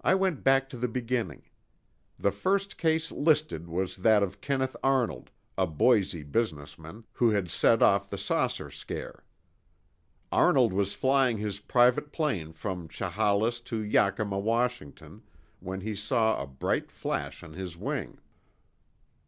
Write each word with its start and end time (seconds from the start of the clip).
I 0.00 0.16
went 0.16 0.42
back 0.42 0.68
to 0.70 0.76
the 0.76 0.88
beginning. 0.88 1.44
The 2.18 2.32
first 2.32 2.76
case 2.76 3.12
listed 3.12 3.68
was 3.68 3.98
that 3.98 4.20
of 4.20 4.40
Kenneth 4.40 4.74
Arnold, 4.82 5.30
a 5.56 5.64
Boise 5.64 6.24
businessman, 6.24 7.04
who 7.12 7.30
had 7.30 7.48
set 7.48 7.84
off 7.84 8.10
the 8.10 8.18
saucer 8.18 8.68
scare. 8.68 9.22
Arnold 10.32 10.72
was 10.72 10.94
flying 10.94 11.38
his 11.38 11.60
private 11.60 12.10
plane 12.10 12.52
from 12.52 12.88
Chehalis 12.88 13.60
to 13.60 13.78
Yakima, 13.84 14.40
Washington, 14.40 15.22
when 15.60 15.82
he 15.82 15.94
saw 15.94 16.42
a 16.42 16.46
bright 16.48 16.90
flash 16.90 17.44
on 17.44 17.52
his 17.52 17.76
wing. 17.76 18.18